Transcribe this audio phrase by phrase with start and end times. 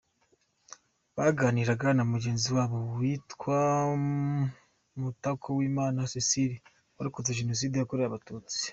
[1.17, 3.59] baganiraga na mugenzi wabo witwa
[4.99, 6.55] Mutakowimana Cecile
[6.95, 8.59] warokotse Jenoside yakorewe abatutsi